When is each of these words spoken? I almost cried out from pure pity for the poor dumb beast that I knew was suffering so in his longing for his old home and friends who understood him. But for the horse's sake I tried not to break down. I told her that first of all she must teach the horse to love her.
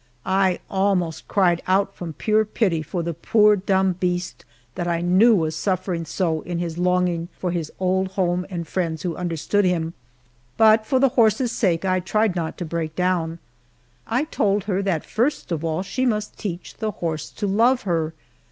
I 0.25 0.57
almost 0.67 1.27
cried 1.27 1.61
out 1.67 1.93
from 1.93 2.13
pure 2.13 2.43
pity 2.43 2.81
for 2.81 3.03
the 3.03 3.13
poor 3.13 3.55
dumb 3.55 3.93
beast 3.93 4.45
that 4.73 4.87
I 4.87 4.99
knew 5.01 5.35
was 5.35 5.55
suffering 5.55 6.05
so 6.05 6.41
in 6.41 6.57
his 6.57 6.79
longing 6.79 7.27
for 7.37 7.51
his 7.51 7.71
old 7.79 8.07
home 8.13 8.43
and 8.49 8.67
friends 8.67 9.03
who 9.03 9.15
understood 9.15 9.63
him. 9.63 9.93
But 10.57 10.87
for 10.87 10.97
the 10.99 11.09
horse's 11.09 11.51
sake 11.51 11.85
I 11.85 11.99
tried 11.99 12.35
not 12.35 12.57
to 12.57 12.65
break 12.65 12.95
down. 12.95 13.37
I 14.07 14.23
told 14.23 14.63
her 14.63 14.81
that 14.81 15.05
first 15.05 15.51
of 15.51 15.63
all 15.63 15.83
she 15.83 16.07
must 16.07 16.35
teach 16.35 16.77
the 16.77 16.89
horse 16.89 17.29
to 17.33 17.45
love 17.45 17.83
her. 17.83 18.15